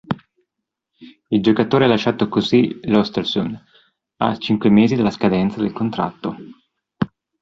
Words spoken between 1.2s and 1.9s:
Il giocatore ha